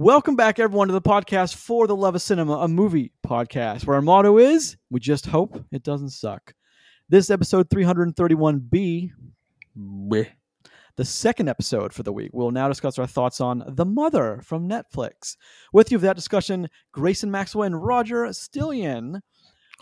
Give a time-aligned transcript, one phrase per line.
[0.00, 3.96] Welcome back, everyone, to the podcast for the love of cinema, a movie podcast where
[3.96, 6.54] our motto is we just hope it doesn't suck.
[7.10, 9.10] This episode 331B,
[9.78, 10.26] Bleh.
[10.96, 12.30] the second episode for the week.
[12.32, 15.36] We'll now discuss our thoughts on The Mother from Netflix.
[15.74, 19.20] With you for that discussion, Grayson Maxwell and Roger Stillion.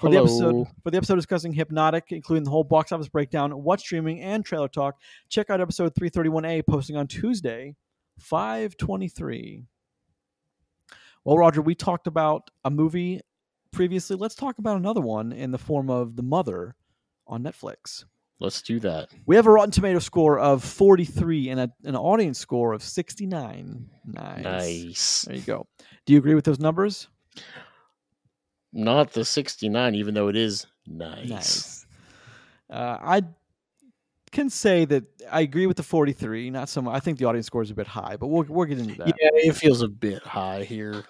[0.00, 3.84] For the episode for the episode discussing Hypnotic, including the whole box office breakdown, what's
[3.84, 4.96] streaming, and trailer talk,
[5.28, 7.76] check out episode 331A posting on Tuesday,
[8.18, 9.62] 523.
[11.28, 13.20] Well, Roger, we talked about a movie
[13.70, 14.16] previously.
[14.16, 16.74] Let's talk about another one in the form of The Mother
[17.26, 18.06] on Netflix.
[18.40, 19.10] Let's do that.
[19.26, 23.90] We have a Rotten Tomato score of 43 and a, an audience score of 69.
[24.06, 24.42] Nice.
[24.42, 25.22] Nice.
[25.26, 25.66] There you go.
[26.06, 27.08] Do you agree with those numbers?
[28.72, 31.28] Not the 69, even though it is nice.
[31.28, 31.86] Nice.
[32.70, 33.22] Uh, I
[34.30, 36.48] can say that I agree with the 43.
[36.48, 36.96] Not so much.
[36.96, 39.08] I think the audience score is a bit high, but we'll we'll get into that.
[39.08, 41.04] Yeah, it feels a bit high here.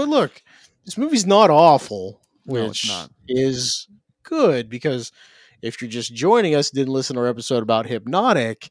[0.00, 0.42] But look,
[0.86, 3.10] this movie's not awful, which it's not.
[3.28, 3.86] is
[4.22, 5.12] good because
[5.60, 8.70] if you're just joining us, didn't listen to our episode about Hypnotic,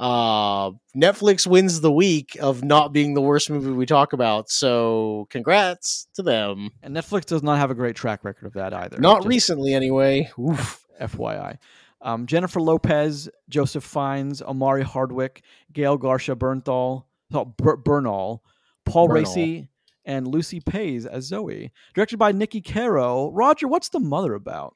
[0.00, 4.48] uh, Netflix wins the week of not being the worst movie we talk about.
[4.48, 6.70] So congrats to them.
[6.82, 8.98] And Netflix does not have a great track record of that either.
[8.98, 10.30] Not Just recently, anyway.
[10.38, 10.82] Oof.
[10.98, 11.58] FYI.
[12.00, 15.42] Um, Jennifer Lopez, Joseph Fiennes, Omari Hardwick,
[15.74, 18.42] Gail Garcia Bernthal, oh, Bernal,
[18.86, 19.24] Paul Bernal.
[19.24, 19.68] Raci,
[20.04, 21.72] and Lucy Paez as Zoe.
[21.94, 23.30] Directed by Niki Caro.
[23.30, 24.74] Roger, what's the mother about?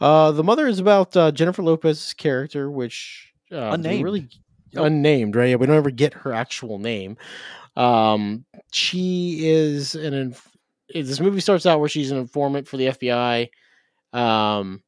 [0.00, 4.04] Uh, the mother is about uh, Jennifer Lopez's character, which uh, Unnamed.
[4.04, 4.28] really
[4.72, 4.86] Nope.
[4.86, 5.58] unnamed, right?
[5.58, 7.16] We don't ever get her actual name.
[7.76, 10.14] Um, she is an.
[10.14, 10.46] Inf-
[10.94, 13.48] this movie starts out where she's an informant for the FBI.
[14.12, 14.82] Um,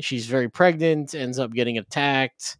[0.00, 2.56] she's very pregnant, ends up getting attacked.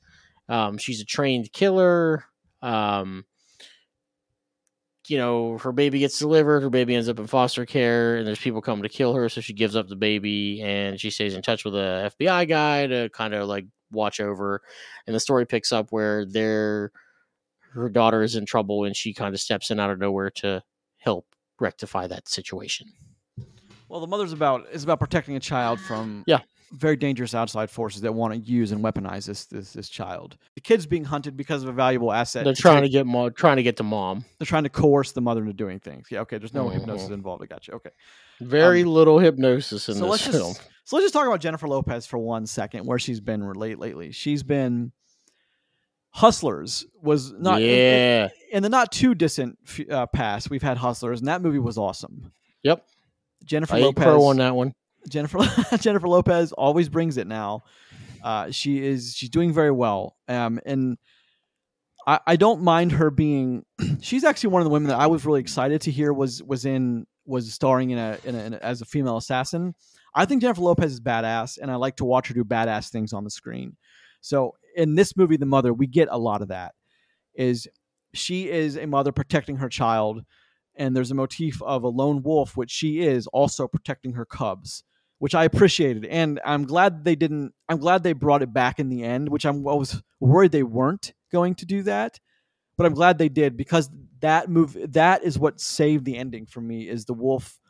[0.48, 2.24] Um, she's a trained killer.
[2.62, 3.24] Um,
[5.08, 6.62] you know, her baby gets delivered.
[6.62, 9.28] Her baby ends up in foster care, and there's people coming to kill her.
[9.28, 12.86] So she gives up the baby, and she stays in touch with a FBI guy
[12.86, 14.62] to kind of like watch over.
[15.06, 16.92] And the story picks up where their
[17.72, 20.62] her daughter is in trouble, and she kind of steps in out of nowhere to
[20.98, 21.26] help
[21.58, 22.92] rectify that situation.
[23.88, 26.40] Well, the mother's about is about protecting a child from Yeah.
[26.72, 30.36] Very dangerous outside forces that want to use and weaponize this this, this child.
[30.54, 32.44] The kid's being hunted because of a valuable asset.
[32.44, 34.24] They're trying to get mo- trying to get to mom.
[34.38, 36.06] they're trying to coerce the mother into doing things.
[36.10, 36.38] Yeah, okay.
[36.38, 36.72] There's no Mhm.
[36.74, 37.42] hypnosis involved.
[37.42, 37.74] I got you.
[37.74, 37.90] Okay.
[38.40, 40.66] Very little hypnosis in Um, so let's this just film.
[40.84, 44.10] so let's just talk about Jennifer Lopez for one second, where she's been late lately.
[44.12, 44.92] She's been
[46.14, 48.28] Hustlers was not in- in- yeah.
[48.52, 49.58] in, the not too distant
[49.90, 50.50] uh, past.
[50.50, 52.32] We've had Hustlers, and that movie was awesome.
[52.64, 52.84] Yep.
[53.44, 54.74] Jennifer I Lopez on that one.
[55.08, 55.38] Jennifer
[55.78, 57.62] Jennifer Lopez always brings it now.
[58.22, 60.96] Uh, she is she's doing very well, um, and
[62.06, 63.64] I, I don't mind her being.
[64.00, 66.64] she's actually one of the women that I was really excited to hear was was
[66.64, 69.74] in was starring in a, in a, in a as a female assassin.
[70.14, 73.12] I think Jennifer Lopez is badass, and I like to watch her do badass things
[73.12, 73.76] on the screen.
[74.20, 76.74] So in this movie, The Mother, we get a lot of that.
[77.34, 77.66] Is
[78.14, 80.22] she is a mother protecting her child,
[80.76, 84.84] and there's a motif of a lone wolf, which she is also protecting her cubs
[85.22, 87.54] which I appreciated, and I'm glad they didn't.
[87.68, 90.64] I'm glad they brought it back in the end, which I'm I was worried they
[90.64, 92.18] weren't going to do that,
[92.76, 93.88] but I'm glad they did because
[94.18, 97.60] that move that is what saved the ending for me is the wolf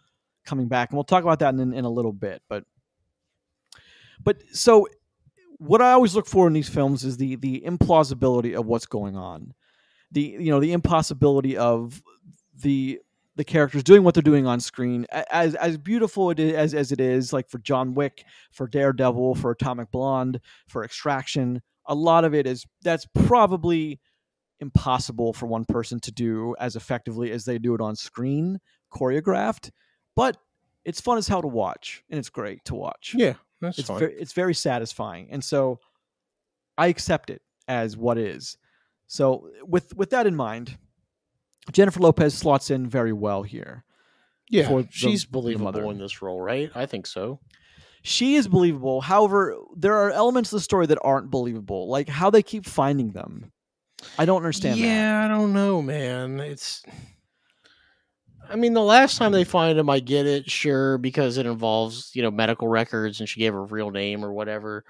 [0.47, 2.41] coming back, and we'll talk about that in in a little bit.
[2.49, 2.65] But
[4.25, 4.89] but so
[5.59, 9.15] what I always look for in these films is the the implausibility of what's going
[9.15, 9.53] on,
[10.11, 12.03] the you know the impossibility of
[12.63, 12.99] the
[13.37, 16.93] the characters doing what they're doing on screen as as beautiful it is, as as
[16.93, 22.25] it is like for John Wick for Daredevil for Atomic Blonde for Extraction a lot
[22.25, 24.01] of it is that's probably
[24.61, 28.61] impossible for one person to do as effectively as they do it on screen
[28.93, 29.71] choreographed
[30.15, 30.37] but
[30.85, 33.99] it's fun as hell to watch and it's great to watch Yeah, that's it's fine.
[33.99, 35.81] very, it's very satisfying and so
[36.79, 38.57] i accept it as what is
[39.09, 40.77] so with with that in mind
[41.71, 43.85] jennifer lopez slots in very well here
[44.49, 46.71] yeah, the- she's believable in this role, right?
[46.75, 47.41] I think so.
[48.03, 52.29] she is believable however there are elements of the story that aren't believable like how
[52.29, 53.53] they keep finding them
[54.19, 56.41] i don't understand that yeah, I don't know, man.
[56.41, 56.83] It's.
[58.51, 62.11] I mean, the last time they find him, I get it, sure, because it involves
[62.13, 64.85] you know medical records, and she gave her real name or whatever.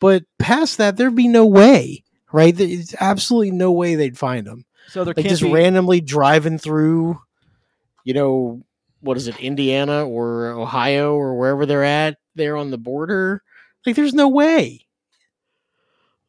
[0.00, 2.02] But past that, there'd be no way,
[2.32, 2.54] right?
[2.54, 4.64] There's absolutely no way they'd find him.
[4.88, 7.18] So there Like just be randomly driving through,
[8.04, 8.62] you know,
[9.00, 13.42] what is it, Indiana or Ohio or wherever they're at, there on the border.
[13.84, 14.86] Like, there's no way.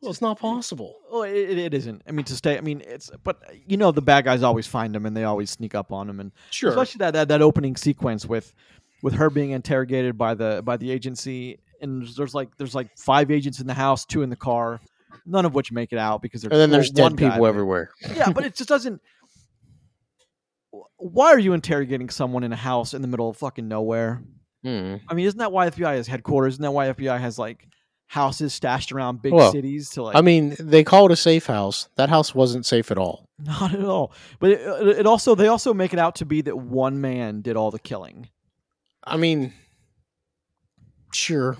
[0.01, 0.95] Well, it's not possible.
[1.11, 2.03] Well, it, it- it isn't.
[2.07, 2.57] I mean, to stay.
[2.57, 3.09] I mean, it's.
[3.23, 6.05] But you know, the bad guys always find them, and they always sneak up on
[6.07, 6.69] them, and Sure.
[6.69, 8.53] especially that, that that opening sequence with
[9.01, 13.31] with her being interrogated by the by the agency, and there's like there's like five
[13.31, 14.79] agents in the house, two in the car,
[15.25, 17.91] none of which make it out because they're and then there's dead people guy- everywhere.
[18.15, 19.01] yeah, but it just doesn't.
[20.97, 24.21] Why are you interrogating someone in a house in the middle of fucking nowhere?
[24.65, 25.01] Mm.
[25.07, 26.55] I mean, isn't that why FBI has headquarters?
[26.55, 27.67] Isn't that why FBI has like
[28.07, 30.15] houses stashed around big Well, cities to like?
[30.15, 31.87] I mean, they call it a safe house.
[31.95, 33.25] That house wasn't safe at all.
[33.39, 34.11] not at all.
[34.39, 34.59] But it,
[34.99, 37.79] it also they also make it out to be that one man did all the
[37.79, 38.29] killing
[39.03, 39.53] I mean,
[41.13, 41.55] sure.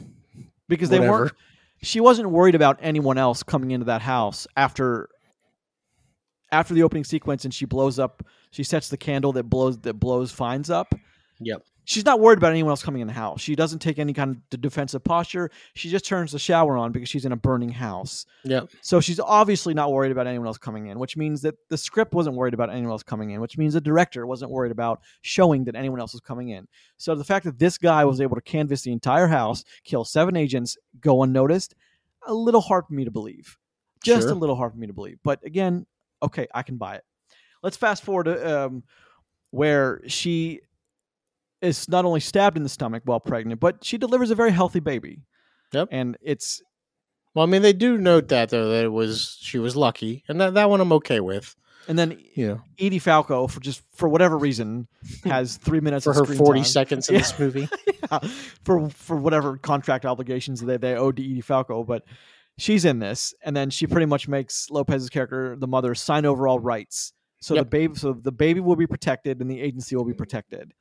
[0.68, 1.18] because they Whatever.
[1.19, 1.33] weren't.
[1.81, 5.09] She wasn't worried about anyone else coming into that house after
[6.51, 8.24] after the opening sequence, and she blows up.
[8.51, 10.94] She sets the candle that blows that blows finds up.
[11.39, 11.63] Yep.
[11.87, 13.39] She's not worried about anyone else coming in the house.
[13.39, 15.49] She doesn't take any kind of defensive posture.
[15.73, 18.25] She just turns the shower on because she's in a burning house.
[18.43, 18.71] Yep.
[18.81, 22.13] So she's obviously not worried about anyone else coming in, which means that the script
[22.13, 25.63] wasn't worried about anyone else coming in, which means the director wasn't worried about showing
[25.63, 26.67] that anyone else was coming in.
[26.97, 30.35] So the fact that this guy was able to canvass the entire house, kill seven
[30.35, 31.73] agents, go unnoticed,
[32.27, 33.57] a little hard for me to believe.
[34.03, 34.31] Just Sure.
[34.31, 35.19] a little hard for me to believe.
[35.23, 35.85] But again,
[36.21, 37.05] okay, I can buy it.
[37.63, 38.83] Let's fast forward to um,
[39.51, 40.59] where she
[41.62, 44.80] is not only stabbed in the stomach while pregnant, but she delivers a very healthy
[44.80, 45.19] baby.
[45.74, 45.89] Yep.
[45.92, 46.62] And it's
[47.33, 50.39] Well, I mean, they do note that though that it was she was lucky, and
[50.42, 51.56] that that one I'm okay with.
[51.88, 52.57] and then Yeah.
[52.80, 54.88] Edie Falco for just for whatever reason
[55.24, 56.65] has three minutes For of her 40 time.
[56.65, 57.21] seconds in Yeah.
[57.21, 57.69] this movie.
[58.09, 58.19] Yeah,
[58.63, 62.04] for for whatever contract obligations they they owe to Edie Falco, but
[62.57, 66.48] she's in this, and then she pretty much makes Lopez's character, the mother, sign over
[66.48, 67.12] all rights.
[67.42, 67.63] So Yep.
[67.65, 70.71] the baby, so the baby will be protected, and the agency will be protected.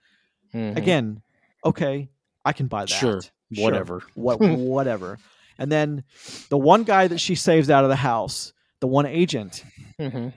[0.54, 0.76] Mhm.
[0.76, 1.22] Again,
[1.64, 2.08] okay,
[2.44, 2.90] I can buy that.
[2.90, 3.20] Sure.
[3.56, 4.02] Whatever.
[4.14, 5.18] What whatever.
[5.58, 6.04] And then
[6.50, 9.64] the one guy that she saves out of the house, the one agent,
[10.00, 10.32] Mhm.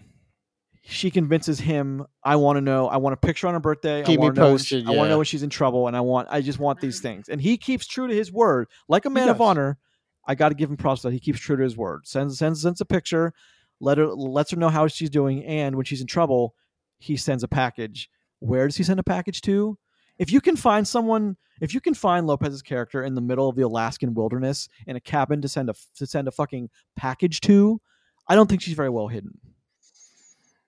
[0.81, 4.17] she convinces him i want to know i want a picture on her birthday Keep
[4.19, 5.09] i me want to know when she- posted, i want to yeah.
[5.09, 7.57] know when she's in trouble and i want i just want these things and he
[7.57, 9.77] keeps true to his word like a man of honor
[10.25, 12.61] i got to give him props that he keeps true to his word sends sends
[12.63, 13.33] sends a picture
[13.79, 16.55] let her lets her know how she's doing and when she's in trouble
[16.97, 18.09] he sends a package
[18.39, 19.77] where does he send a package to
[20.19, 23.55] if you can find someone if you can find lopez's character in the middle of
[23.55, 27.81] the alaskan wilderness in a cabin to send a to send a fucking package to
[28.27, 29.37] i don't think she's very well hidden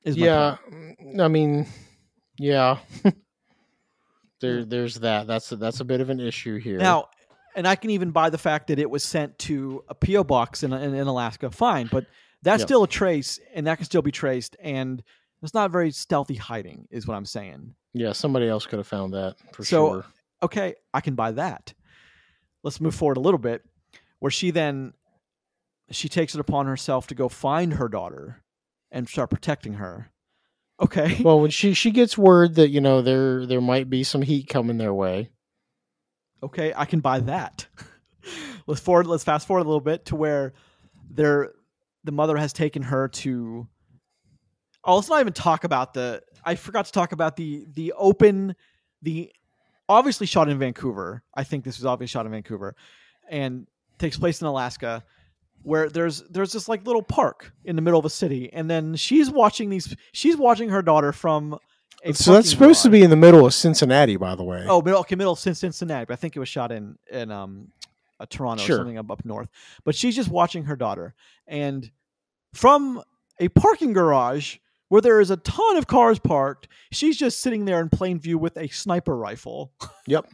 [0.04, 0.56] Yeah.
[0.70, 1.00] point.
[1.18, 1.68] mm, I mean,
[2.40, 2.80] yeah.
[4.40, 5.28] there there's that.
[5.28, 6.78] That's a, that's a bit of an issue here.
[6.80, 7.10] Now,
[7.56, 10.64] and I can even buy the fact that it was sent to a PO box
[10.64, 11.52] in, in, in Alaska.
[11.52, 12.06] Fine, but
[12.42, 12.68] that's Yep.
[12.68, 14.56] still a trace, and that can still be traced.
[14.60, 15.04] And
[15.44, 17.76] it's not very stealthy hiding, is what I'm saying.
[17.94, 20.06] Yeah, somebody else could have found that for So- sure.
[20.44, 21.74] Okay, I can buy that.
[22.64, 23.64] Let's move forward a little bit,
[24.20, 24.94] where she then
[25.92, 28.42] she takes it upon herself to go find her daughter
[28.92, 30.12] and start protecting her.
[30.80, 34.22] Okay, Well, when she she gets word that you know there there might be some
[34.24, 35.30] heat coming their way.
[36.42, 37.68] okay, I can buy that.
[38.68, 39.06] let's forward.
[39.08, 40.54] Let's fast forward a little bit to where
[41.10, 41.52] there,
[42.04, 43.68] the mother has taken her to.
[44.84, 46.22] Oh, let's not even talk about the.
[46.44, 48.56] I forgot to talk about the the open,
[49.02, 49.32] the
[49.88, 51.24] obviously shot in Vancouver.
[51.36, 52.76] I think this was obviously shot in Vancouver,
[53.30, 53.68] and
[54.00, 55.04] takes place in Alaska,
[55.62, 58.96] where there's there's this like little park in the middle of a city, and then
[58.96, 59.96] she's watching these.
[60.14, 61.58] She's watching her daughter from.
[62.14, 64.66] So that's supposed to be in the middle of Cincinnati, by the way.
[64.68, 66.06] Oh, middle, okay, middle Cin- Cincinnati.
[66.06, 67.68] But I think it was shot in in um,
[68.20, 68.78] uh, Toronto Sure.
[68.78, 69.50] or something up up north.
[69.84, 71.14] But she's just watching her daughter,
[71.46, 71.92] and
[72.56, 73.04] from
[73.40, 74.58] a parking garage
[74.92, 78.38] where there is a ton of cars parked, she's just sitting there in plain view
[78.38, 79.72] with a sniper rifle.
[80.06, 80.26] Yep.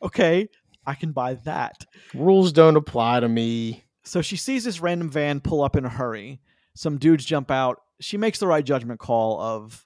[0.00, 0.48] okay,
[0.86, 1.84] I can buy that.
[2.14, 3.82] Rules don't apply to me.
[4.04, 6.40] So she sees this random van pull up in a hurry.
[6.74, 7.80] Some dudes jump out.
[8.00, 9.84] She makes the right judgment call of,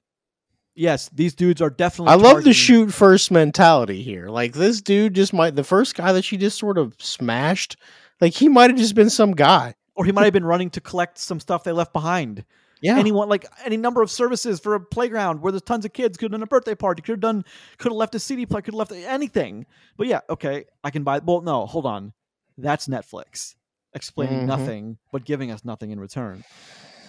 [0.75, 2.13] yes, these dudes are definitely.
[2.13, 4.29] I love the shoot first mentality here.
[4.29, 7.79] Like this dude just might the first guy that she just sort of smashed,
[8.21, 9.75] like he might have just been some guy.
[9.95, 12.45] or he might have been running to collect some stuff they left behind.
[12.83, 12.99] Yeah.
[12.99, 16.27] anyone like any number of services for a playground where there's tons of kids could
[16.27, 17.45] have done a birthday party could have done
[17.79, 19.65] could have left a cd player could have left anything
[19.97, 22.13] but yeah okay i can buy well no hold on
[22.59, 23.55] that's netflix
[23.95, 24.47] explaining Mhm.
[24.47, 26.45] nothing but giving us nothing in return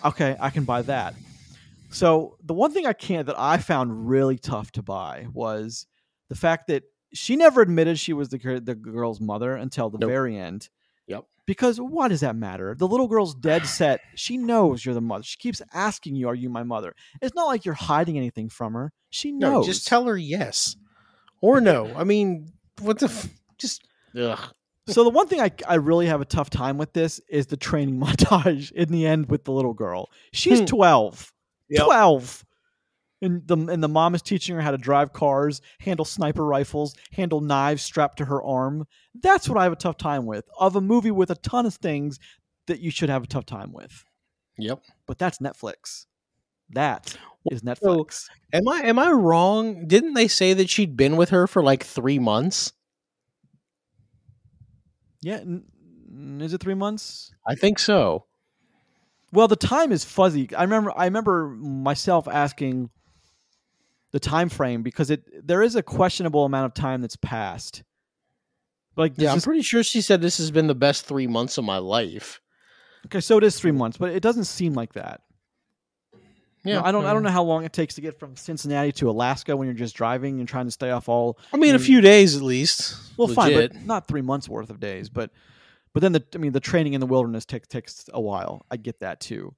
[0.05, 1.15] okay i can buy that
[1.89, 5.85] so the one thing i can't that i found really tough to buy was
[6.29, 6.83] the fact that
[7.13, 10.09] she never admitted she was the, the girl's mother until the Nope.
[10.09, 10.67] very end.
[11.47, 12.75] Because why does that matter?
[12.77, 14.01] The little girl's dead set.
[14.15, 15.23] She knows you're the mother.
[15.23, 18.73] She keeps asking you, "Are you my mother?" It's not like you're hiding anything from
[18.75, 18.93] her.
[19.09, 19.65] She no, knows.
[19.65, 20.75] just tell her yes
[21.41, 21.91] or no.
[21.95, 22.51] I mean,
[22.81, 23.87] what the f- just
[24.19, 24.39] ugh.
[24.87, 27.57] so the one thing I, I really have a tough time with this is the
[27.57, 30.09] training montage in the end with the little girl.
[30.33, 30.65] She's Hmm.
[30.65, 31.33] 12.
[31.69, 31.85] Yep.
[31.85, 32.45] 12.
[33.21, 36.95] And the and the mom is teaching her how to drive cars, handle sniper rifles,
[37.13, 38.85] handle knives strapped to her arm.
[39.19, 40.45] That's what I have a tough time with.
[40.59, 42.19] Of a movie with a ton of things
[42.67, 44.03] that you should have a tough time with.
[44.59, 44.81] Yep.
[45.07, 46.05] But that's Netflix.
[46.69, 47.17] That
[47.49, 48.25] is So- Netflix.
[48.53, 49.87] Am I am I wrong?
[49.87, 52.73] Didn't they say that she'd been with her for like three months?
[55.21, 55.63] yeah, n-
[56.11, 57.31] n- is it 3 months?
[57.47, 58.25] I think so.
[59.33, 60.53] Well, the time is fuzzy.
[60.55, 62.89] I remember I remember myself asking
[64.11, 67.83] the time frame because it there is a questionable amount of time that's passed.
[68.95, 71.57] Like Yeah, I'm is- pretty sure she said this has been the best three months
[71.57, 72.41] of my life.
[73.05, 75.21] okay, so it is 3 months, but it doesn't seem like that.
[76.63, 78.91] Yeah, know, I don't I don't know how long it takes to get from Cincinnati
[78.93, 81.79] to Alaska when you're just driving and trying to stay off all I mean, a
[81.79, 82.95] few days at least.
[83.17, 83.73] well fine, Legit.
[83.73, 85.31] but not 3 months worth of days, but
[85.93, 88.65] but then the I mean the training in the wilderness takes takes a while.
[88.69, 89.55] I get that too.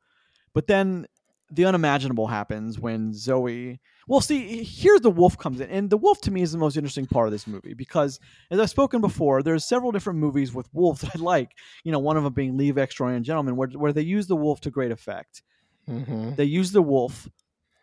[0.53, 1.07] But then
[1.51, 3.79] the unimaginable happens when Zoe.
[4.07, 6.77] Well, see, here the wolf comes in, and the wolf to me is the most
[6.77, 8.19] interesting part of this movie because,
[8.51, 11.51] as I've spoken before, there's several different movies with wolves that I like.
[11.83, 14.61] You know, one of them being League Extraordinary Gentlemen, where where they use the wolf
[14.61, 15.43] to great effect.
[15.87, 16.35] Mhm.
[16.35, 17.27] They use the wolf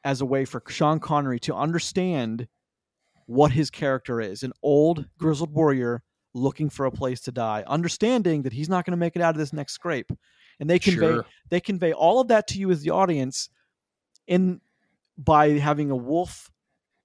[0.04, 2.46] as a way for Sean Connery to understand
[3.26, 8.42] what his character is an old, grizzled warrior looking for a place to die, understanding
[8.42, 10.12] that he's not going to make it out of this next scrape.
[10.60, 11.26] And they convey Sure.
[11.50, 13.48] they convey all of that to you as the audience
[14.26, 14.60] in
[15.18, 16.50] by having a wolf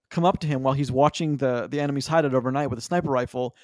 [0.10, 3.10] come up to him while he's watching the the enemy's hideout overnight with a sniper
[3.10, 3.55] rifle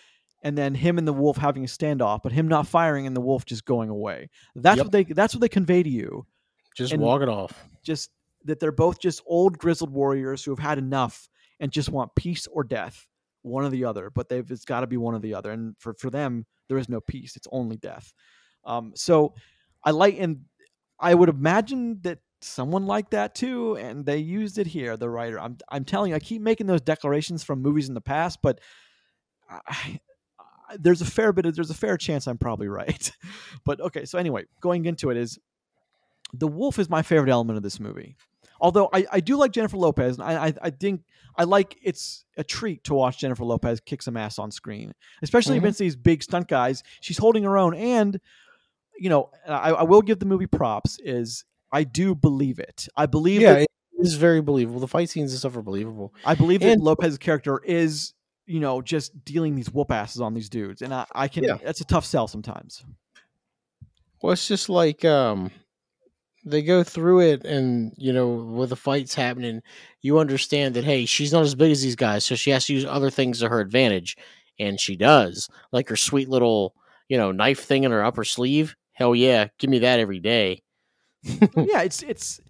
[0.44, 3.22] and then him and the wolf having a standoff but him not firing and the
[3.22, 4.86] wolf just going away that's Yep.
[4.86, 6.25] what they that's what they convey to you
[6.75, 7.67] Just and- walk it off.
[7.84, 8.12] just
[8.46, 11.27] that they're both just old grizzled warriors who have had enough
[11.60, 13.08] and just want peace or death
[13.41, 15.75] one or the other but they've it's got to be one or the other and
[15.79, 18.13] for for them there is no peace it's only death
[18.63, 19.34] um so
[19.88, 20.41] i like and
[21.00, 25.39] i would imagine that someone like that too and they used it here the writer
[25.39, 28.60] i'm i'm telling you i keep making those declarations from movies in the past but
[29.50, 30.00] I,
[30.70, 33.12] I, there's a fair bit of there's a fair chance i'm probably right
[33.65, 35.39] but okay so anyway going into it is
[36.34, 38.15] the wolf is my favorite element of this movie
[38.60, 41.03] although I, I do like Jennifer Lopez, and I, I I think
[41.38, 45.56] I like it's a treat to watch Jennifer Lopez kick some ass on screen, especially
[45.56, 45.60] Mhm.
[45.60, 46.82] against these big stunt guys.
[47.01, 48.20] She's holding her own, and
[49.00, 50.98] you know I, I will give the movie props.
[51.04, 52.88] Is I do believe it.
[52.96, 53.68] I believe Yeah, that, it
[54.00, 54.80] is very believable.
[54.80, 56.13] The fight scenes and stuff are believable.
[56.25, 58.13] I believe that Lopez's character is
[58.46, 61.44] you know just dealing these whoop asses on these dudes, and I, I can.
[61.44, 61.58] Yeah.
[61.63, 62.84] That's a tough sell sometimes.
[64.22, 65.51] Well, it's just like um,
[66.46, 69.62] they go through it, and you know, with the fights happening,
[70.01, 72.74] you understand that hey, she's not as big as these guys, so she has to
[72.74, 74.18] use other things to her advantage,
[74.60, 76.74] and she does, like her sweet little
[77.10, 78.75] you know knife thing in her upper sleeve.
[78.98, 80.63] Hell yeah, give me that every day.
[81.24, 82.42] yeah, it's it's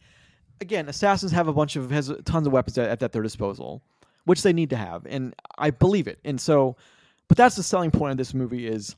[0.62, 3.84] again, assassins have a bunch of has tons of weapons at, at their disposal,
[4.24, 6.20] which they need to have, and I believe it.
[6.24, 6.77] And so,
[7.27, 8.96] but that's the selling point of this movie is,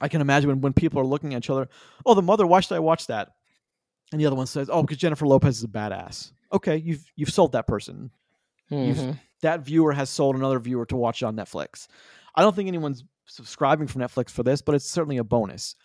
[0.00, 1.68] I can imagine when when people are looking at each other,
[2.04, 3.34] oh, the mother, why should I watch that?
[4.10, 6.32] And the other one says, oh, because Jennifer Lopez is a badass.
[6.52, 8.10] Okay, you've you've sold that person.
[8.70, 9.20] You've- Mhm.
[9.42, 11.86] That viewer has sold another viewer to watch it on Netflix.
[12.34, 15.76] I don't think anyone's subscribing for Netflix for this, but it's certainly a bonus.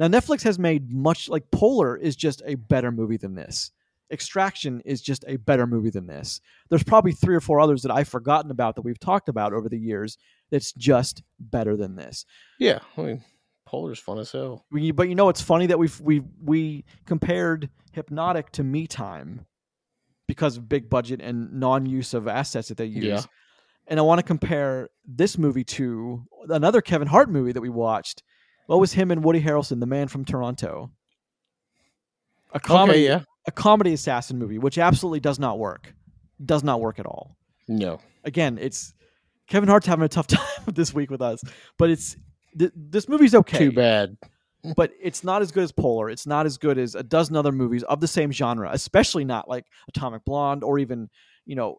[0.00, 3.70] Now, Netflix has made much like Polar is just a better movie than this.
[4.10, 6.40] Extraction is just a better movie than this.
[6.70, 9.68] There's probably three or four others that I've forgotten about that we've talked about over
[9.68, 10.16] the years
[10.50, 12.24] that's just better than this.
[12.58, 13.24] Yeah, I mean,
[13.66, 14.64] Polar's fun as hell.
[14.72, 19.44] We, but you know, it's funny that we've we we compared Hypnotic to Me Time
[20.26, 23.04] because of big budget and non-use of assets that they use.
[23.04, 23.22] Yeah.
[23.86, 28.22] And I want to compare this movie to another Kevin Hart movie that we watched.
[28.70, 30.92] What was him and Woody Harrelson, The Man from Toronto?
[32.52, 35.92] A comedy, Okay, yeah, a comedy assassin movie, which absolutely does not work.
[36.44, 37.36] Does not work at all.
[37.66, 38.94] no, Again, it's
[39.48, 41.42] Kevin Hart's having a tough time this week with us,
[41.78, 42.14] but it's
[42.56, 44.16] th- this movie's okay too bad.
[44.76, 46.08] but it's not as good as Polar.
[46.08, 49.48] It's not as good as a dozen other movies of the same genre, especially not
[49.48, 51.08] like Atomic Blonde or even,
[51.44, 51.78] you know,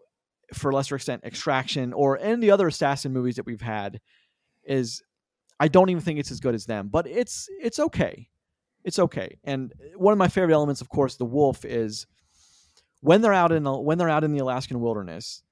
[0.53, 4.01] for a lesser extent, Extraction or any of the other assassin movies that we've had.
[4.65, 5.01] Is
[5.61, 8.27] I don't even think it's as good as them, but it's it's okay.
[8.83, 9.37] It's okay.
[9.43, 12.07] And one of my favorite elements, of course, the wolf is
[13.01, 15.43] when they're out in the, when they're out in the Alaskan wilderness.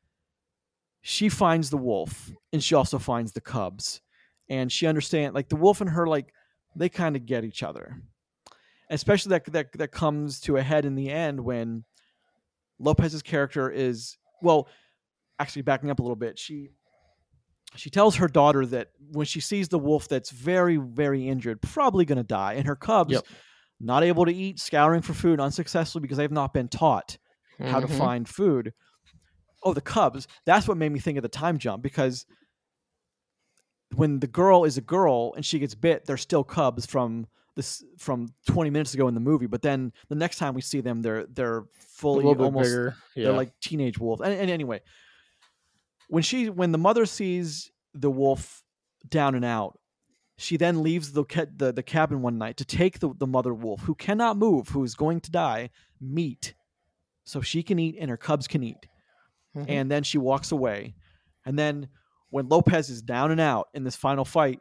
[1.01, 4.01] She finds the wolf, and she also finds the cubs,
[4.50, 6.34] and she understand like the wolf and her like
[6.75, 8.01] they kind of get each other.
[8.89, 11.84] Especially that that that comes to a head in the end when
[12.80, 14.70] Lopez's character is well,
[15.38, 16.39] actually backing up a little bit.
[16.39, 16.72] She
[17.76, 22.06] she tells her daughter that when she sees the wolf that's very very injured, probably
[22.06, 23.26] going to die, and her cubs Yep.
[23.80, 27.18] not able to eat, scouring for food unsuccessfully because they've not been taught
[27.60, 27.98] how to Mhm.
[27.98, 28.74] find food.
[29.64, 30.28] Oh, the cubs.
[30.46, 32.26] That's what made me think of the time jump because
[33.96, 37.84] when the girl is a girl and she gets bit, they're still cubs from this
[37.98, 39.48] from 20 minutes ago in the movie.
[39.48, 41.66] But then the next time we see them, they're they're
[41.98, 42.72] fully almost.
[43.16, 43.26] Yeah.
[43.26, 44.22] they're like teenage wolves.
[44.22, 44.80] And, and anyway,
[46.10, 48.63] when she when the mother sees the wolf
[49.08, 49.80] down and out,
[50.38, 51.24] she then leaves the
[51.56, 54.84] the, the cabin one night to take the, the mother wolf who cannot move, who
[54.84, 55.70] is going to die,
[56.01, 56.56] meat,
[57.24, 58.88] so she can eat and her cubs can eat.
[59.56, 59.66] Mhm.
[59.68, 60.96] And then she walks away.
[61.46, 61.89] And then
[62.30, 64.60] when Lopez is down and out in this final fight,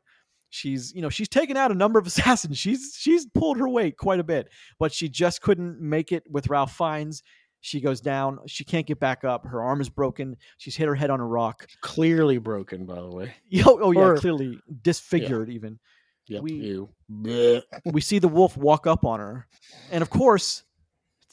[0.50, 2.58] she's you know she's taken out a number of assassins.
[2.58, 6.48] She's she's pulled her weight quite a bit, but she just couldn't make it with
[6.48, 7.22] Ralph Fiennes.
[7.68, 8.38] She goes down.
[8.46, 9.44] She can't get back up.
[9.46, 10.36] Her arm is broken.
[10.56, 11.66] She's hit her head on a rock.
[11.82, 13.34] clearly broken, by the way.
[13.66, 15.78] Oh, oh yeah, Or- clearly disfigured even.
[16.28, 16.42] Yep.
[16.42, 16.86] We-.
[17.84, 19.46] We see the wolf walk up on her.
[19.90, 20.64] And of course,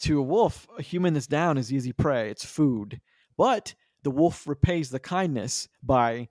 [0.01, 2.29] to a wolf, a human that's down is easy prey.
[2.29, 2.99] It's food.
[3.37, 3.73] But
[4.03, 6.27] the wolf repays the kindness by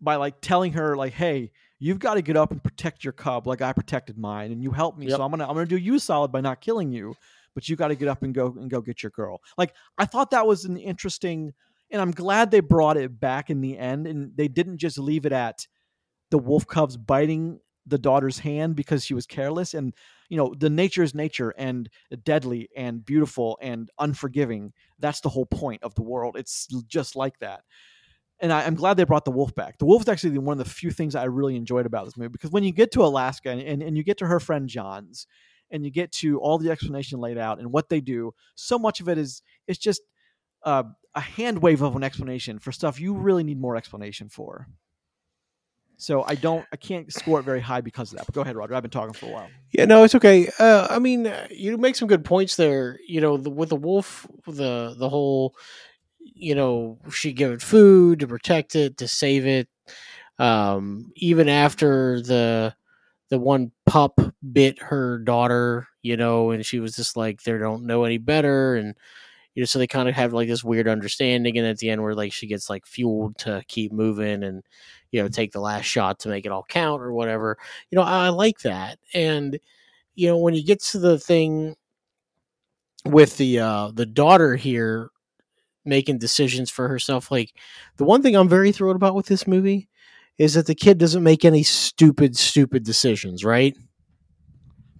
[0.00, 3.46] by like telling her like, "Hey, you've got to get up and protect your cub
[3.46, 5.06] like I protected mine and you helped me.
[5.06, 5.16] Yep.
[5.16, 7.14] So I'm going to I'm going to do you solid by not killing you,
[7.54, 10.06] but you got to get up and go and go get your girl." Like I
[10.06, 11.52] thought that was an interesting
[11.92, 15.26] and I'm glad they brought it back in the end and they didn't just leave
[15.26, 15.66] it at
[16.30, 19.92] the wolf cubs biting the daughter's hand because she was careless and
[20.28, 21.90] you know the nature is nature and
[22.24, 24.72] deadly and beautiful and unforgiving.
[24.98, 26.36] That's the whole point of the world.
[26.38, 27.62] It's just like that.
[28.40, 29.78] And I, i'm glad they brought the wolf back.
[29.78, 32.30] The wolf is actually one of the few things i really enjoyed about this movie
[32.30, 35.26] because when you get to alaska and, and, and you get to her friend john's
[35.72, 39.00] and you get to all the explanation laid out and what they do so much
[39.00, 40.02] of it is it's just
[40.64, 44.68] uh, a hand wave of an explanation for stuff you really need more explanation for
[46.02, 48.26] so I don't, I can't score it very high because of that.
[48.26, 48.74] But go ahead, Roger.
[48.74, 49.48] I've been talking for a while.
[49.70, 50.50] Yeah, no, it's okay.
[50.58, 52.98] Uh, I mean, uh, you make some good points there.
[53.06, 55.54] You know, the, with the wolf, the the whole,
[56.18, 59.68] you know, she gave it food to protect it, to save it.
[60.40, 62.74] Um, even after the
[63.32, 64.20] the one pup
[64.52, 68.74] bit her daughter, you know, and she was just like, they don't know any better,
[68.74, 68.94] and
[69.54, 72.02] you know, so they kind of have like this weird understanding, and at the end,
[72.02, 74.62] where like she gets like fueled to keep moving and
[75.12, 77.56] you know take the last shot to make it all count or whatever.
[77.90, 79.58] You know, I, I like that, and
[80.14, 81.74] you know when you get to the thing
[83.06, 85.08] with the uh the daughter here
[85.86, 87.54] making decisions for herself like
[87.96, 89.88] the one thing i'm very thrilled about with this movie
[90.38, 93.76] is that the kid doesn't make any stupid stupid decisions right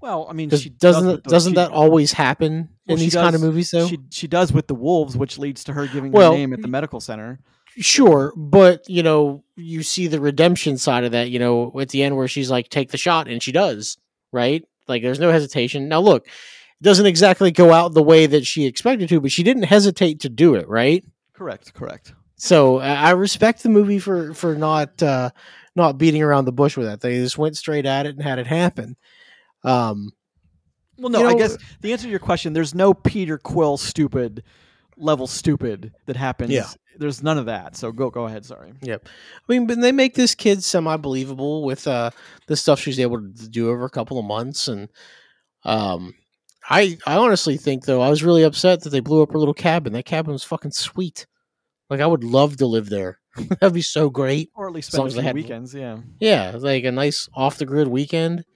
[0.01, 3.35] Well, I mean, she doesn't doesn't, doesn't she- that always happen well, in these kind
[3.35, 6.33] of movies though She she does with the wolves, which leads to her giving Well,
[6.33, 7.39] her name at the medical center.
[7.79, 12.03] Sure, but you know, you see the redemption side of that, you know, at the
[12.03, 13.97] end where she's like, take the shot, and she does,
[14.31, 14.63] right?
[14.89, 15.89] Like, there's no hesitation.
[15.89, 19.43] Now, look, it doesn't exactly go out the way that she expected to, but she
[19.43, 21.03] didn't hesitate to do it, right?
[21.33, 22.13] Correct, correct.
[22.43, 25.31] So I respect the movie for for not uh,
[25.77, 27.01] not beating around the bush with that.
[27.01, 28.97] They just went straight at it and had it happen.
[29.63, 30.11] Um,
[30.99, 34.43] Well, no, You I guess the answer to your question, there's no Peter Quill stupid
[34.97, 36.51] level stupid that happens.
[36.51, 36.67] Yeah.
[36.99, 37.77] There's none of that.
[37.77, 38.45] So go go ahead.
[38.45, 38.73] Sorry.
[38.83, 39.07] Yep.
[39.07, 42.11] I mean, but they make this kid semi believable with uh,
[42.49, 44.89] the stuff she's able to do over a couple of months, and
[45.65, 46.13] um,
[46.69, 49.55] I I honestly think though I was really upset that they blew up her little
[49.55, 49.93] cabin.
[49.93, 51.27] That cabin was fucking sweet.
[51.93, 53.19] Like I would love to live there.
[53.61, 54.51] That'd be so great.
[54.55, 55.75] Or at least As long spend as had- weekends.
[55.75, 55.99] Yeah.
[56.21, 58.47] Yeah, like a nice off the grid weekend.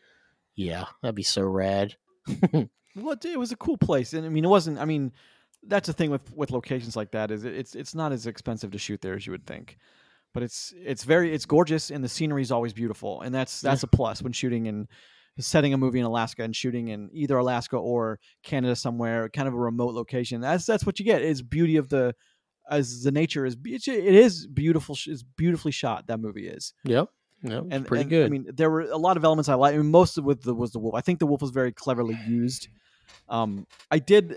[0.54, 1.96] Yeah, that'd be so rad.
[2.96, 4.78] Well, it, was a cool place, and I mean, it wasn't.
[4.78, 5.12] I mean,
[5.62, 8.70] that's the thing with with locations like that is it, it's it's not as expensive
[8.70, 9.76] to shoot there as you would think,
[10.32, 13.82] but it's it's very it's gorgeous, and the scenery is always beautiful, and that's that's
[13.82, 14.88] a plus when shooting in
[15.38, 19.52] setting a movie in Alaska and shooting in either Alaska or Canada somewhere, kind of
[19.52, 20.40] a remote location.
[20.40, 22.14] That's that's what you get is beauty of the
[22.70, 23.56] as the nature is.
[23.64, 24.96] It is beautiful.
[25.06, 26.06] It's beautifully shot.
[26.06, 27.08] That movie is Yep.
[27.66, 28.26] It's and pretty and, good.
[28.26, 29.74] I mean, there were a lot of elements I like.
[29.74, 30.94] I mean, most of it was the, was the wolf.
[30.94, 32.68] I think the wolf was very cleverly used.
[33.28, 34.36] Um, I did.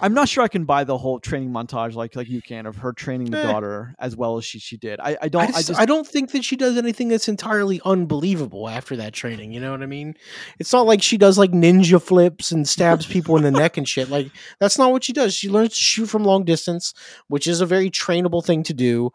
[0.00, 2.76] I'm not sure I can buy the whole training montage like like you can of
[2.76, 3.42] her training the Eh.
[3.42, 5.00] daughter as well as she she did.
[5.00, 5.42] I, I I don't.
[5.42, 9.12] I just, just, I don't think that she does anything that's entirely unbelievable after that
[9.14, 9.52] training.
[9.52, 10.14] You know what I mean?
[10.58, 13.88] It's not like she does like ninja flips and stabs people in the neck and
[13.88, 14.10] shit.
[14.10, 15.34] Like that's not what she does.
[15.34, 16.92] She learns to shoot from long distance,
[17.28, 19.10] which is a very trainable thing to do.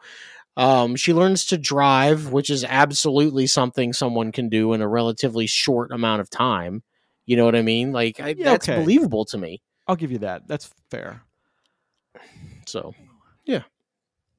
[0.56, 5.46] Um, she learns to drive, which is absolutely something someone can do in a relatively
[5.46, 6.82] short amount of time.
[7.28, 7.92] You know what I mean?
[7.92, 8.80] Like I, Yeah, that's okay.
[8.82, 9.62] believable to me.
[9.88, 10.48] I'll give you that.
[10.48, 11.22] That's fair.
[12.66, 12.94] So
[13.46, 13.64] yeah.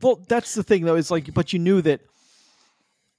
[0.00, 0.96] Well, that's the thing though.
[0.96, 2.00] Is like, but you knew that.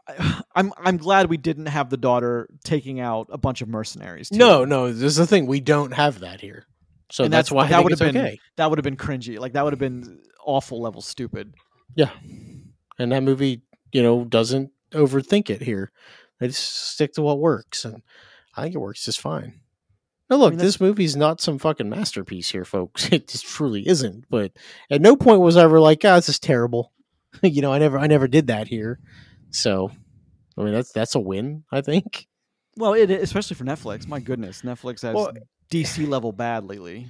[0.08, 4.30] I- I'm I'm glad we didn't have the daughter taking out a bunch of mercenaries.
[4.30, 4.38] too.
[4.38, 5.46] No, no, this is the thing.
[5.46, 6.66] We don't have that here.
[7.12, 8.40] So that's, that's- why that would've been- okay.
[8.58, 9.40] that would have been cringy.
[9.40, 11.54] Like that would have been awful level stupid.
[11.96, 12.12] Yeah.
[13.00, 13.62] And that movie,
[13.92, 15.92] you know, doesn't overthink it here.
[16.40, 17.86] They just stick to what works.
[17.86, 18.02] And
[18.56, 19.62] I think it works just fine.
[20.30, 23.10] Now, look, mean, that's- this movie's not some fucking masterpiece here, folks.
[23.12, 24.26] It just truly isn't.
[24.30, 24.52] But
[24.90, 26.92] at no point was I ever like, ah, this is terrible.
[27.44, 29.00] you know, I never, I never did that here.
[29.52, 29.92] So,
[30.58, 32.28] I mean, that's that's a win, I think.
[32.78, 34.08] Well, it especially for Netflix.
[34.08, 35.34] My goodness, Netflix has Well-
[35.72, 37.08] DC level bad lately.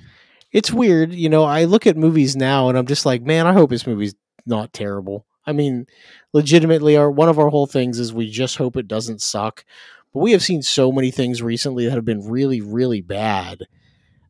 [0.52, 1.44] It's weird, you know.
[1.44, 4.74] I look at movies now, and I'm just like, man, I hope this movie's not
[4.74, 5.26] terrible.
[5.46, 5.86] I mean,
[6.34, 9.64] legitimately, our one of our whole things is we just hope it doesn't suck.
[10.14, 13.64] But we have seen so many things recently that have been really, really bad,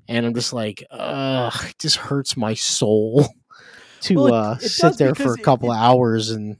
[0.07, 3.25] and I'm just like, ugh, it just hurts my soul
[4.01, 6.57] to Well, it- uh, it sit there for a couple it- of hours and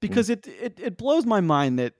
[0.00, 1.94] because it, it it blows my mind that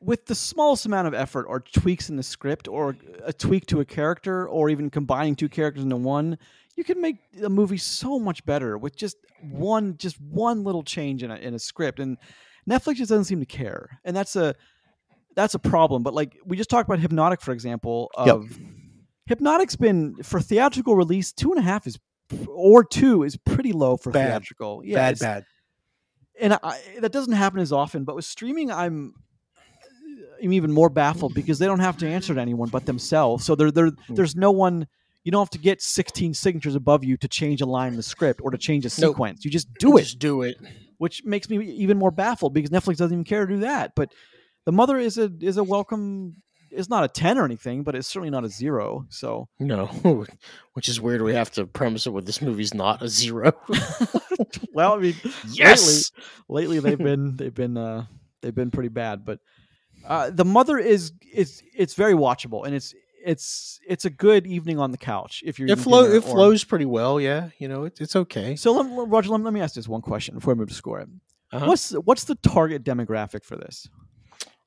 [0.00, 3.80] with the smallest amount of effort or tweaks in the script or a tweak to
[3.80, 6.38] a character or even combining two characters into one
[6.76, 11.22] you can make a movie so much better with just one just one little change
[11.22, 12.00] in a, in a script.
[12.00, 12.16] And
[12.68, 14.00] netflix just doesn't seem to care.
[14.04, 14.54] And that's a
[15.36, 18.40] that's a problem but like we just talked about hypnotic for example Yep.
[19.26, 21.98] hypnotic's been for theatrical release two and a half is
[22.46, 24.28] or two is pretty low for Bad.
[24.28, 25.44] theatrical yeah bad, bad.
[26.40, 28.04] and I, that doesn't happen as often.
[28.04, 29.14] But with streaming, I'm
[30.42, 33.44] I'm even more baffled because they don't have to answer to anyone but themselves.
[33.44, 34.14] So there, there, Hmm.
[34.14, 34.86] there's no one.
[35.24, 38.02] You don't have to get 16 signatures above you to change a line in the
[38.02, 39.14] script or to change a Nope.
[39.14, 39.44] sequence.
[39.44, 40.56] You just do it, Just do it.
[40.98, 43.92] which makes me even more baffled because Netflix doesn't even care to do that.
[43.94, 44.10] But
[44.64, 46.36] the mother is a is a welcome.
[46.74, 49.04] It's not a 10 or anything, but it's certainly not a zero.
[49.10, 49.86] So No,
[50.72, 51.20] which is weird.
[51.20, 53.52] We have to premise it with this movie's not a zero.
[54.72, 55.14] well, I mean,
[55.50, 56.10] yes.
[56.48, 58.06] lately they've been they've been uh
[58.40, 59.38] they've been pretty bad but
[60.06, 62.94] uh the mother is it's it's very watchable and it's
[63.24, 66.64] it's it's a good evening on the couch if you're It flow it or- flows
[66.64, 67.50] pretty well, yeah.
[67.58, 68.56] You know, it, it's okay.
[68.56, 70.74] so let, let- roger let, let me ask this one question before i move to
[70.74, 71.08] score it
[71.52, 71.66] Uh-huh.
[71.66, 73.88] what's what's the target demographic for this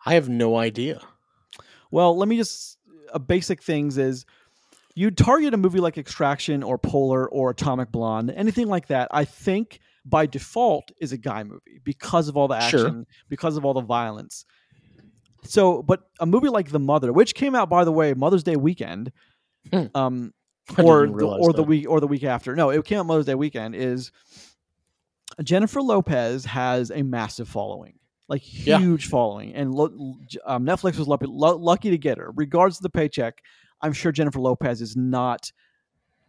[0.06, 1.02] I have no idea.
[1.92, 2.78] well let me just
[3.14, 4.26] a basic things is
[4.96, 9.24] you target a movie like extraction or polar or atomic blonde anything like that i
[9.26, 13.06] think by default is a guy movie because of all the action Sure.
[13.30, 14.46] because of all the violence
[15.44, 18.56] so but a movie like the mother which came out by the way mother's day
[18.56, 19.12] weekend
[19.72, 19.86] Hmm.
[19.96, 20.34] um
[20.84, 23.36] or the, or the week or the week after no it came out mother's day
[23.36, 24.12] weekend is
[25.44, 27.94] jennifer lopez has a massive following
[28.28, 28.80] like Yeah.
[28.80, 32.32] huge following and lo- um, netflix was lucky, lu- lucky to get her.
[32.36, 33.42] Regards to the paycheck
[33.82, 35.52] i'm sure jennifer lopez is not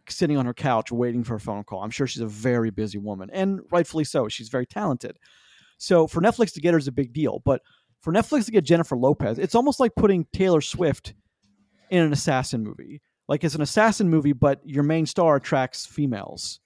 [0.09, 1.83] sitting on her couch waiting for a phone call.
[1.83, 5.17] I'm sure she's a very busy woman and rightfully so she's very talented.
[5.77, 7.61] So for netflix to get her is a big deal but
[8.01, 11.13] for netflix to get jennifer lopez it's almost like putting taylor swift
[11.89, 13.01] in an assassin movie.
[13.27, 16.59] Like it's an assassin movie but your main star attracts females.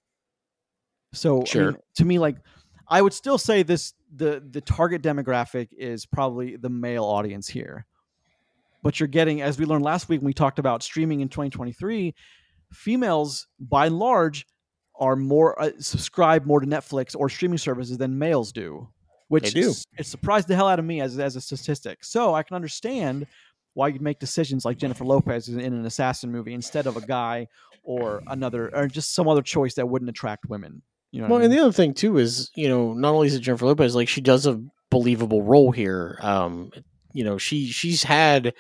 [1.14, 2.38] So I mean, to me like
[2.92, 7.86] i would still say this the the target demographic is probably the male audience here.
[8.84, 12.14] But you're getting as we learned last week when we talked about streaming in 2023
[12.74, 14.46] females by and large
[15.00, 18.88] are more uh, subscribe more to netflix or streaming services than males do
[19.30, 19.70] which They do.
[19.70, 22.04] s- it surprised the hell out of me as, as a statistic.
[22.04, 23.28] So i can understand
[23.74, 27.48] why you'd make decisions like jennifer lopez in an assassin movie instead of a guy
[27.84, 31.40] or another or just some other choice that wouldn't attract women you know what I
[31.40, 33.96] Well, and the other thing too is, you know, not only is it Jennifer Lopez,
[33.96, 36.18] like she does a believable role here.
[36.22, 36.72] Um,
[37.14, 38.54] you know, she she's had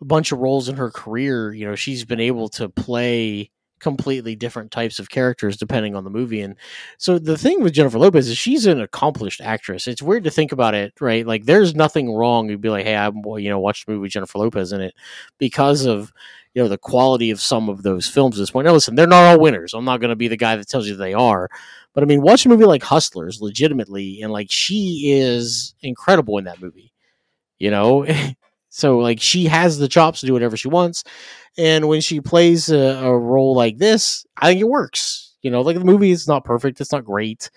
[0.00, 1.52] a bunch of roles in her career.
[1.52, 3.50] You know, she's been able to play
[3.82, 6.40] completely different types of characters depending on the movie.
[6.40, 6.54] And
[6.98, 9.88] so the thing with Jennifer Lopez is she's an accomplished actress.
[9.88, 11.26] It's weird to think about it, right?
[11.26, 12.48] Like there's nothing wrong.
[12.48, 14.94] You'd be like, hey, I'm you know, watch the movie with Jennifer Lopez in it
[15.38, 16.12] because of
[16.54, 18.66] you know the quality of some of those films at this point.
[18.66, 19.74] Now listen, they're not all winners.
[19.74, 21.48] I'm not gonna be the guy that tells you they are.
[21.94, 26.44] But I mean, watch a movie like Hustlers legitimately, and like she is incredible in
[26.44, 26.92] that movie.
[27.58, 28.06] You know,
[28.68, 31.04] so like she has the chops to do whatever she wants,
[31.58, 35.34] and when she plays a, a role like this, I think it works.
[35.42, 37.50] You know, like the movie is not perfect, it's not great,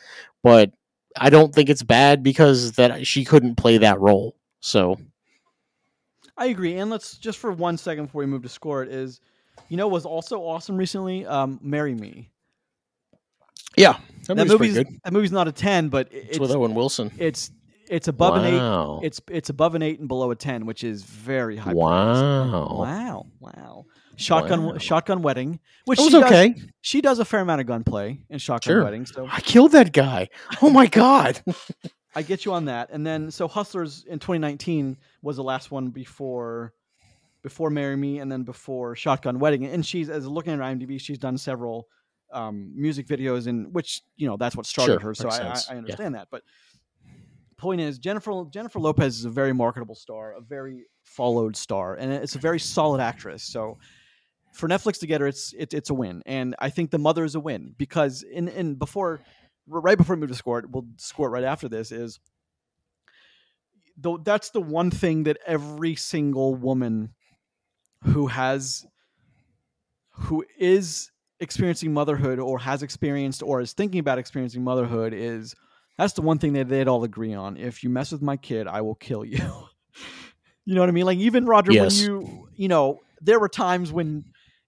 [0.43, 0.71] but
[1.17, 4.35] I don't think it's bad because that she couldn't play that role.
[4.59, 4.97] So
[6.37, 6.75] I agree.
[6.77, 9.19] And let's just for one second before we move to score it is,
[9.69, 11.25] you know, was also awesome recently.
[11.25, 12.29] Um, Marry Me.
[13.77, 14.99] yeah, that that, movie's pretty movie's good.
[15.03, 17.11] that movie's not a ten, but it- It's, it's with Owen Wilson.
[17.17, 17.51] it's
[17.87, 19.05] it's above an eight.
[19.05, 21.73] It's it's above an eight and below a ten, which is very high.
[21.73, 22.79] Wow.
[22.79, 23.25] Wow!
[23.39, 23.85] Wow!
[24.17, 24.77] Shotgun Wow.
[24.77, 26.55] Shotgun Wedding, which It was she does, okay.
[26.81, 28.83] she does a fair amount of gunplay in Shotgun Sure.
[28.83, 29.05] Wedding.
[29.05, 30.29] So I killed that guy.
[30.61, 31.41] Oh my god.
[32.15, 32.89] I get you on that.
[32.91, 36.73] And then so Hustlers in 2019 was the last one before
[37.43, 39.65] before Marry Me and then before Shotgun Wedding.
[39.65, 41.87] And she's as looking at IMDb, she's done several
[42.33, 45.13] um, music videos in which you know that's what started Sure, her.
[45.13, 45.51] So I, I.
[45.51, 45.77] I Yeah.
[45.77, 46.27] understand that.
[46.31, 46.43] But
[47.57, 52.11] point is, Jennifer Jennifer Lopez is a very marketable star, a very followed star, and
[52.11, 53.43] it's a very solid actress.
[53.43, 53.77] So
[54.53, 57.23] for Netflix to get her, it's it, it's a win, and I think the mother
[57.23, 59.21] is a win because in in before
[59.67, 60.85] right before we move to it, we'll
[61.25, 62.19] it right after this is.
[63.97, 67.13] Though that's the one thing that every single woman
[68.03, 68.85] who has
[70.11, 75.55] who is experiencing motherhood or has experienced or is thinking about experiencing motherhood is
[75.97, 77.55] that's the one thing that they'd all agree on.
[77.57, 79.37] If you mess with my kid, I will kill you.
[80.65, 81.05] you know what I mean?
[81.05, 81.97] Like even Roger, Yes.
[81.97, 84.25] when you you know, there were times when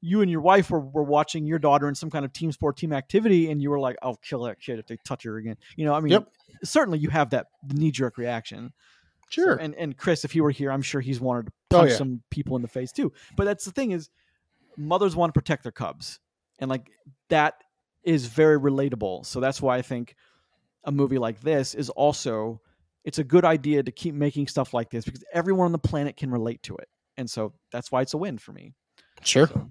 [0.08, 2.78] you and your wife were, were watching your daughter in some kind of team sport,
[2.78, 5.58] team activity, and you were like, "I'll kill that kid if they touch her again."
[5.76, 6.30] You know, I mean, Yep.
[6.64, 8.72] certainly you have that knee jerk reaction.
[9.30, 9.56] So- Sure.
[9.56, 11.98] and and Chris, if he were here, I'm sure he's wanted to Oh, punch yeah.
[11.98, 13.12] some people in the face too.
[13.36, 14.10] But that's the thing is,
[14.78, 16.20] mothers want to protect their cubs,
[16.60, 16.90] and like
[17.30, 17.62] that
[18.04, 19.26] is very relatable.
[19.26, 20.16] So that's why I think
[20.86, 22.62] a movie like this is also
[23.04, 26.16] it's a good idea to keep making stuff like this because everyone on the planet
[26.18, 28.74] can relate to it, and so that's why it's a win for me.
[29.24, 29.48] Sure.
[29.48, 29.70] So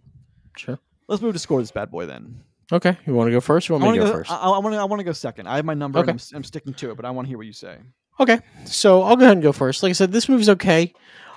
[0.59, 0.79] Sure.
[1.09, 2.42] let's move to score this bad boy then.
[2.73, 2.97] Okay.
[3.07, 3.71] You want to go first?
[3.71, 4.31] Or you I want me to to go first?
[4.31, 4.81] I, I want to.
[4.81, 5.47] I want to go second.
[5.47, 6.01] I have my number.
[6.01, 6.11] Okay.
[6.11, 7.79] And I'm, I'm sticking to it, but I want to hear what you say.
[8.19, 9.83] Okay, so I'll go ahead and go first.
[9.83, 10.95] Like I said, this movie's okay.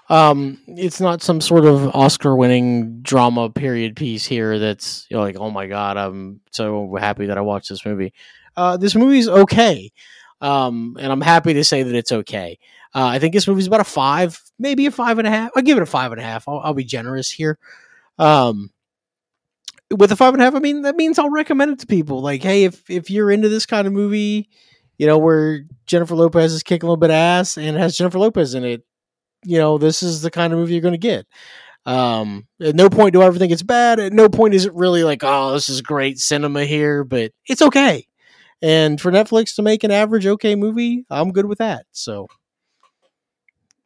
[0.08, 4.58] Um, it's not some sort of Oscar-winning drama period piece here.
[4.58, 8.14] That's you know, like, oh my god, I'm so happy that I watched this movie.
[8.56, 9.92] Uh, this movie's okay,
[10.40, 12.58] um, and I'm happy to say that it's okay.
[12.96, 15.52] Uh, I think this movie's about a five, maybe a five and a half.
[15.56, 16.48] I'll give it a five and a half.
[16.48, 17.60] I'll, I'll be generous here.
[18.18, 18.72] Um,
[19.96, 22.22] with a five and a half, I mean that means I'll recommend it to people.
[22.22, 24.50] Like, hey, if if you're into this kind of movie,
[24.98, 27.98] you know, where Jennifer Lopez is kicking a little bit of ass and it has
[27.98, 28.84] Jennifer Lopez in it,
[29.44, 31.26] you know, this is the kind of movie you're going to get.
[31.86, 34.00] Um, at no point do I ever think it's bad.
[34.00, 37.62] At no point is it really like, oh, this is great cinema here, but it's
[37.62, 38.06] okay.
[38.62, 41.86] And for Netflix to make an average okay movie, I'm good with that.
[41.92, 42.28] So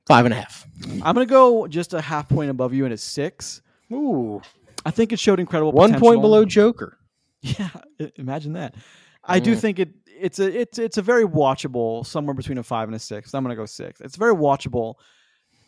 [0.08, 0.68] five and a half.
[1.04, 3.62] I'm gonna go just a half point above you, and it's six.
[3.92, 4.42] Ooh,
[4.86, 5.72] I think it showed incredible.
[5.72, 6.98] one point below Joker.
[7.42, 7.70] Yeah,
[8.16, 8.76] imagine that.
[9.24, 9.60] I do Mm.
[9.60, 13.00] think it it's a it's it's a very watchable, somewhere between a five and a
[13.00, 13.34] six.
[13.34, 14.00] I'm gonna go six.
[14.02, 14.96] It's very watchable.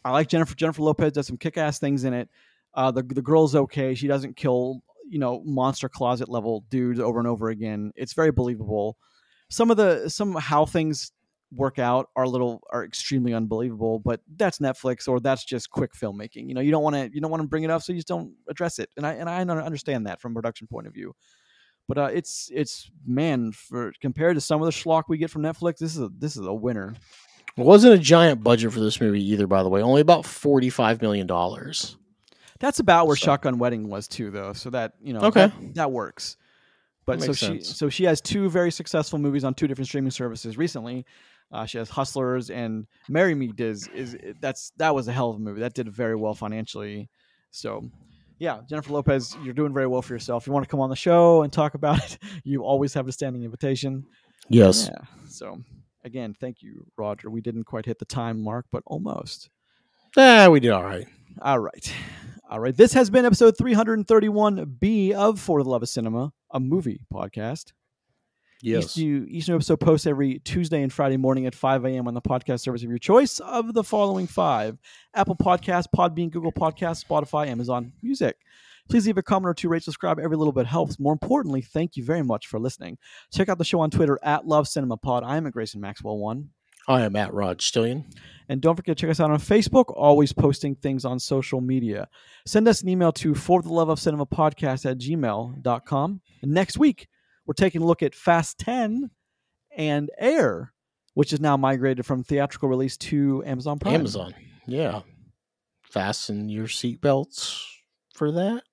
[0.04, 2.30] I like Jennifer Jennifer Lopez does some kick ass things in it.
[2.74, 3.96] Uh, the the girl's okay.
[3.96, 7.92] She doesn't kill you know monster closet level dudes over and over again.
[7.96, 8.98] It's very believable.
[9.50, 11.12] Some of the some how things
[11.54, 16.48] work out are little are extremely unbelievable, but that's Netflix or that's just quick filmmaking.
[16.48, 17.98] You know, you don't want to you don't want to bring it up, so you
[17.98, 18.90] just don't address it.
[18.98, 21.16] And I and I understand that from a production point of view.
[21.88, 25.44] But uh, it's it's man for compared to some of the schlock we get from
[25.44, 26.96] Netflix, this is a, this is a winner.
[27.58, 29.82] It wasn't a giant budget for this movie either, by the way.
[29.82, 31.96] Only about forty-five million dollars.
[32.60, 34.54] That's about where So- Shotgun Wedding was too, though.
[34.54, 35.48] So that you know, Okay.
[35.48, 36.38] that, that works.
[37.06, 37.78] But so she sense.
[37.78, 41.06] so she has two very successful movies on two different streaming services recently.
[41.52, 43.48] Uh, she has Hustlers and Marry Me.
[43.48, 47.10] Does is that's that was a hell of a movie that did very well financially.
[47.52, 47.90] So.
[48.38, 50.44] Yeah, Jennifer Lopez, you're doing very well for yourself.
[50.44, 53.08] If you want to come on the show and talk about it, you always have
[53.08, 54.04] a standing invitation.
[54.50, 54.90] Yes.
[54.92, 55.06] Yeah.
[55.30, 55.62] So
[56.04, 57.30] again, thank you, Roger.
[57.30, 59.50] We didn't quite hit the time mark, but almost.
[60.18, 61.08] Ah, we did all right.
[61.42, 61.94] All right.
[62.50, 62.76] All right.
[62.76, 67.74] This has been episode 331B of For the Love of Cinema, a movie podcast.
[68.80, 72.08] Each new, each new episode posts every Tuesday and Friday morning at 5 a.m.
[72.08, 74.78] on the podcast service of your choice of the following five
[75.14, 78.38] Apple Podcasts, Podbean, Google Podcasts, Spotify, Amazon Music.
[78.90, 80.20] Please leave a comment or two, rate, subscribe.
[80.20, 81.00] Every little bit helps.
[81.00, 82.98] More importantly, thank you very much for listening.
[83.34, 85.24] Check out the show on Twitter at Love Cinema Pod.
[85.24, 86.50] I am at Grayson Maxwell One.
[86.88, 88.06] I am at Rod Stillion.
[88.48, 92.08] And don't forget to check us out on Facebook, always posting things on social media.
[92.46, 96.22] Send us an email to for the love of cinema podcast at gmail.com.
[96.44, 97.08] And next week,
[97.46, 99.12] we're taking a look at Fast 10
[99.76, 100.74] and Air,
[101.14, 103.96] which is now migrated from theatrical release to Amazon Prime.
[103.96, 104.34] Amazon.
[104.68, 105.02] Yeah.
[105.84, 107.64] Fasten your seatbelts
[108.14, 108.64] for that.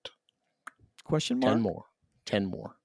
[1.04, 1.52] Question mark?
[1.52, 1.84] Ten more.
[2.24, 2.76] Ten more.